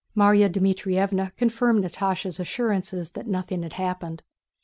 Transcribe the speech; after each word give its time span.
Márya 0.17 0.49
Dmítrievna 0.49 1.29
confirmed 1.37 1.83
Natásha's 1.85 2.39
assurances 2.39 3.11
that 3.11 3.27
nothing 3.27 3.61
had 3.61 3.73
happened. 3.73 4.23